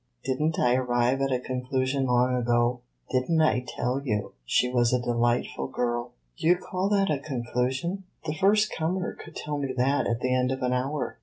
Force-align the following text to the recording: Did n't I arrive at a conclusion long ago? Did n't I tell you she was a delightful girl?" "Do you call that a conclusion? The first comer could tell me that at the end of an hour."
Did 0.23 0.41
n't 0.41 0.57
I 0.57 0.73
arrive 0.73 1.21
at 1.21 1.31
a 1.31 1.39
conclusion 1.39 2.07
long 2.07 2.35
ago? 2.35 2.79
Did 3.11 3.29
n't 3.29 3.43
I 3.43 3.63
tell 3.67 4.01
you 4.03 4.33
she 4.45 4.67
was 4.67 4.91
a 4.91 4.99
delightful 4.99 5.67
girl?" 5.67 6.09
"Do 6.39 6.47
you 6.47 6.55
call 6.57 6.89
that 6.89 7.11
a 7.11 7.19
conclusion? 7.19 8.05
The 8.25 8.33
first 8.33 8.73
comer 8.75 9.13
could 9.13 9.35
tell 9.35 9.59
me 9.59 9.73
that 9.77 10.07
at 10.07 10.21
the 10.21 10.33
end 10.33 10.51
of 10.51 10.63
an 10.63 10.73
hour." 10.73 11.19